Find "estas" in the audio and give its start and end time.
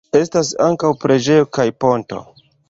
0.19-0.47